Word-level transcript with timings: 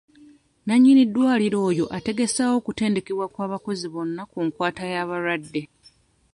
Nannyini 0.65 1.03
ddwaliro 1.07 1.57
oyo 1.69 1.85
ategeseewo 1.97 2.55
okutendekebwa 2.59 3.25
kw'abakozi 3.33 3.85
bonna 3.93 4.23
ku 4.31 4.37
nkwata 4.47 4.83
y'abalwadde. 4.93 5.61